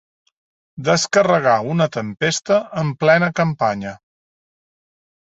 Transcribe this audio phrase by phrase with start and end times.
[0.87, 3.97] Descarregar una tempesta en plena campanya.